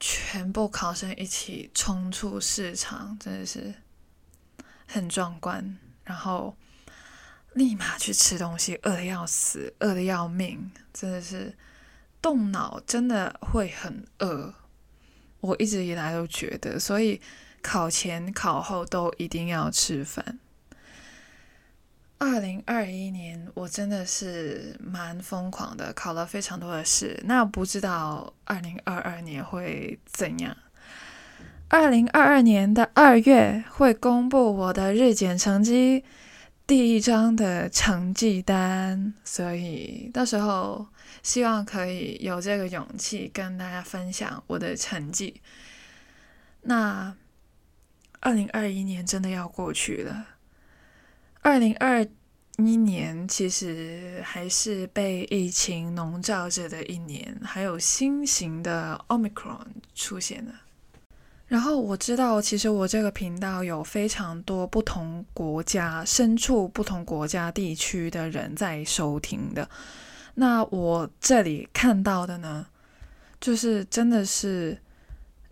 [0.00, 3.72] 全部考生一起冲出市场，真的是
[4.88, 5.78] 很壮观。
[6.02, 6.56] 然后
[7.52, 11.56] 立马去吃东西，饿的要死，饿的要命，真的是
[12.20, 14.52] 动脑真的会很饿。
[15.40, 17.20] 我一直以来都觉得，所以
[17.62, 20.38] 考前考后都一定要吃饭。
[22.18, 27.18] 二零二一年我真的是蛮疯狂的，考了非常多的试。
[27.24, 30.54] 那不知道二零二二年会怎样？
[31.68, 36.04] 二零二二年的二月会公布我的日检成绩
[36.70, 40.86] 第一张的成绩单，所以到时候
[41.20, 45.40] 希望可以有这个勇气跟大家分享我的成绩。
[46.62, 47.12] 那
[48.20, 50.28] 二零二一年真的要过去了。
[51.40, 52.06] 二零二
[52.58, 60.54] 一年其实还是被疫情笼罩着的一年，还有新型的 Omicron 出现了。
[61.50, 69.68] 然后我知道，其实我这个频道有非常多不同国家、身处不同国家地区的人在收听的。
[70.34, 72.64] 那我这里看到的呢，
[73.40, 74.78] 就是真的是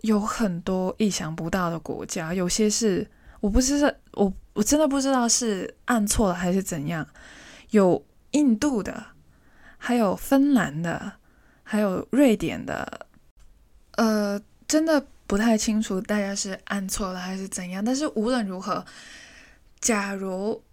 [0.03, 3.11] 有很多意想不到的国家，有些是。
[3.41, 7.07] 我不知道，我我真的不知道是按错了还是怎样。
[7.71, 9.07] 有印度的，
[9.77, 11.13] 还有芬兰的，
[11.63, 13.07] 还有瑞典的，
[13.93, 17.85] 呃，真的不太清楚大家是按错了还是怎样。
[17.85, 18.85] 但是无论如何，
[19.79, 20.65] 假如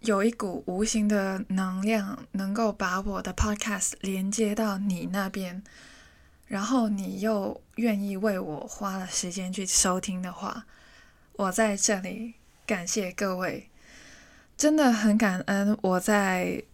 [0.00, 5.62] 有一股无形的能量能够把我的 podcast 连接到你那边，
[6.46, 10.66] 然后你又愿意为我花了时间去收听的话。
[11.34, 12.34] 我在这里
[12.66, 13.70] 感谢各位，
[14.56, 16.64] 真的很感恩我在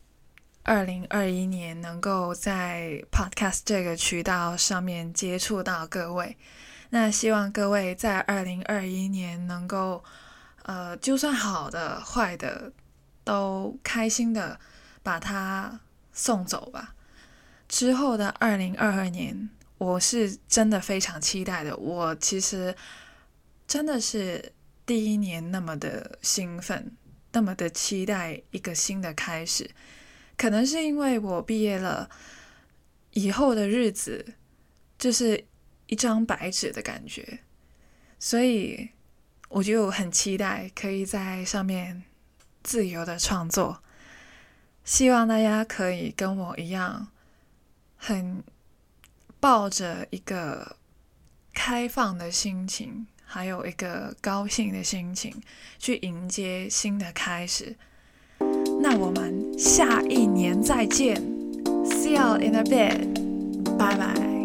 [0.66, 6.36] 二零二一年能够在 Podcast 这个渠道上面接触到各位。
[6.90, 10.04] 那希望各位在二零二一年能够，
[10.64, 12.72] 呃，就算好的坏的，
[13.24, 14.58] 都开心的
[15.02, 15.80] 把它
[16.12, 16.94] 送走吧。
[17.68, 19.48] 之后的二零二二年，
[19.78, 21.76] 我是真的非常期待的。
[21.76, 22.76] 我其实
[23.66, 24.52] 真的是。
[24.86, 26.92] 第一年那么的兴奋，
[27.32, 29.68] 那么的期待一个新的开始，
[30.36, 32.10] 可能是因为我毕业了
[33.12, 34.34] 以后的日子
[34.98, 35.44] 就是
[35.86, 37.40] 一张白纸的感觉，
[38.18, 38.90] 所以
[39.48, 42.02] 我就很期待可以在上面
[42.62, 43.82] 自由的创作。
[44.84, 47.08] 希望大家可以跟我一样，
[47.96, 48.44] 很
[49.40, 50.76] 抱着一个
[51.52, 53.06] 开放的心情。
[53.28, 55.42] 还有一个高兴的心情
[55.80, 57.76] 去迎接新的开始。
[58.80, 61.16] 那我们下一年再见
[61.84, 64.35] ，See you in a bit，拜拜。